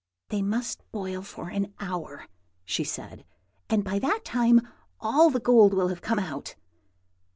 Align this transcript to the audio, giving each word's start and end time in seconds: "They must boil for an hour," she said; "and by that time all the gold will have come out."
"They 0.29 0.41
must 0.41 0.81
boil 0.91 1.21
for 1.21 1.49
an 1.49 1.75
hour," 1.79 2.25
she 2.65 2.83
said; 2.83 3.23
"and 3.69 3.83
by 3.83 3.99
that 3.99 4.21
time 4.25 4.67
all 4.99 5.29
the 5.29 5.39
gold 5.39 5.75
will 5.75 5.89
have 5.89 6.01
come 6.01 6.17
out." 6.17 6.55